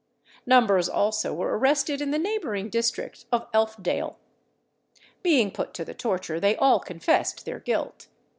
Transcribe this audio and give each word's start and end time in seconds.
Numbers 0.47 0.89
also 0.89 1.31
were 1.31 1.55
arrested 1.59 2.01
in 2.01 2.09
the 2.09 2.17
neighbouring 2.17 2.69
district 2.71 3.25
of 3.31 3.47
Elfdale. 3.53 4.17
Being 5.21 5.51
put 5.51 5.75
to 5.75 5.85
the 5.85 5.93
torture, 5.93 6.39
they 6.39 6.55
all 6.55 6.79
confessed 6.79 7.45
their 7.45 7.59
guilt. 7.59 8.07